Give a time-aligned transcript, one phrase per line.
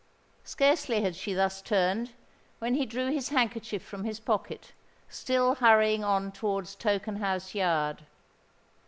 [0.45, 2.13] Scarcely had she thus turned,
[2.57, 8.03] when he drew his handkerchief from his pocket—still hurrying on towards Tokenhouse Yard.